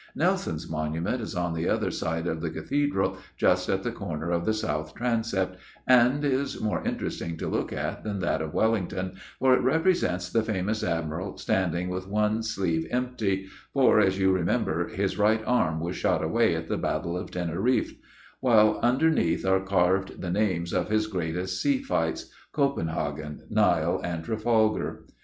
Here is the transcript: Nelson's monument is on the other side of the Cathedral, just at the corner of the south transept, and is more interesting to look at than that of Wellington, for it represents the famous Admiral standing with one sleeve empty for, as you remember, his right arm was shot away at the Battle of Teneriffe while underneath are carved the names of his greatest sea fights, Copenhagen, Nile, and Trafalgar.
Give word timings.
Nelson's 0.15 0.67
monument 0.67 1.21
is 1.21 1.35
on 1.35 1.53
the 1.53 1.69
other 1.69 1.91
side 1.91 2.25
of 2.25 2.41
the 2.41 2.49
Cathedral, 2.49 3.19
just 3.37 3.69
at 3.69 3.83
the 3.83 3.91
corner 3.91 4.31
of 4.31 4.45
the 4.47 4.53
south 4.55 4.95
transept, 4.95 5.57
and 5.85 6.25
is 6.25 6.59
more 6.59 6.83
interesting 6.83 7.37
to 7.37 7.47
look 7.47 7.71
at 7.71 8.03
than 8.03 8.17
that 8.17 8.41
of 8.41 8.51
Wellington, 8.51 9.13
for 9.37 9.53
it 9.53 9.61
represents 9.61 10.27
the 10.27 10.41
famous 10.41 10.83
Admiral 10.83 11.37
standing 11.37 11.87
with 11.89 12.07
one 12.07 12.41
sleeve 12.41 12.87
empty 12.89 13.45
for, 13.75 13.99
as 13.99 14.17
you 14.17 14.31
remember, 14.31 14.87
his 14.87 15.19
right 15.19 15.43
arm 15.45 15.79
was 15.79 15.95
shot 15.97 16.23
away 16.23 16.55
at 16.55 16.67
the 16.67 16.79
Battle 16.79 17.15
of 17.15 17.29
Teneriffe 17.29 17.93
while 18.39 18.79
underneath 18.81 19.45
are 19.45 19.61
carved 19.63 20.19
the 20.19 20.31
names 20.31 20.73
of 20.73 20.89
his 20.89 21.05
greatest 21.05 21.61
sea 21.61 21.79
fights, 21.83 22.31
Copenhagen, 22.53 23.43
Nile, 23.51 24.01
and 24.03 24.25
Trafalgar. 24.25 25.05